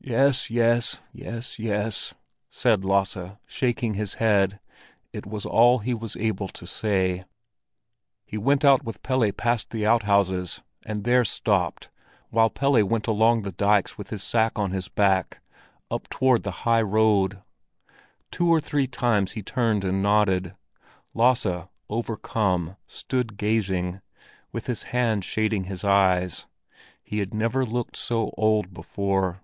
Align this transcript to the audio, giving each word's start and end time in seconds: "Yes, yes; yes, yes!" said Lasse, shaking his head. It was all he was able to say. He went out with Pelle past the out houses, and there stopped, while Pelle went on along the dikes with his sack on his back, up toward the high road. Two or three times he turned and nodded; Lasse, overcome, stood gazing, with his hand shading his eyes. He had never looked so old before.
"Yes, 0.00 0.48
yes; 0.48 1.00
yes, 1.12 1.58
yes!" 1.58 2.14
said 2.48 2.82
Lasse, 2.82 3.32
shaking 3.46 3.92
his 3.92 4.14
head. 4.14 4.58
It 5.12 5.26
was 5.26 5.44
all 5.44 5.80
he 5.80 5.92
was 5.92 6.16
able 6.16 6.48
to 6.48 6.66
say. 6.66 7.26
He 8.24 8.38
went 8.38 8.64
out 8.64 8.82
with 8.84 9.02
Pelle 9.02 9.30
past 9.32 9.68
the 9.68 9.84
out 9.84 10.04
houses, 10.04 10.62
and 10.86 11.04
there 11.04 11.26
stopped, 11.26 11.90
while 12.30 12.48
Pelle 12.48 12.82
went 12.86 13.06
on 13.06 13.16
along 13.16 13.42
the 13.42 13.52
dikes 13.52 13.98
with 13.98 14.08
his 14.08 14.22
sack 14.22 14.58
on 14.58 14.70
his 14.70 14.88
back, 14.88 15.40
up 15.90 16.08
toward 16.08 16.42
the 16.42 16.52
high 16.62 16.80
road. 16.80 17.42
Two 18.30 18.48
or 18.48 18.62
three 18.62 18.86
times 18.86 19.32
he 19.32 19.42
turned 19.42 19.84
and 19.84 20.02
nodded; 20.02 20.54
Lasse, 21.14 21.68
overcome, 21.90 22.76
stood 22.86 23.36
gazing, 23.36 24.00
with 24.52 24.68
his 24.68 24.84
hand 24.84 25.22
shading 25.22 25.64
his 25.64 25.84
eyes. 25.84 26.46
He 27.04 27.18
had 27.18 27.34
never 27.34 27.66
looked 27.66 27.98
so 27.98 28.30
old 28.38 28.72
before. 28.72 29.42